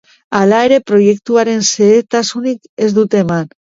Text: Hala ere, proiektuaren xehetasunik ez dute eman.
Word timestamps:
Hala 0.37 0.61
ere, 0.69 0.79
proiektuaren 0.93 1.63
xehetasunik 1.71 2.69
ez 2.87 2.93
dute 3.01 3.27
eman. 3.27 3.53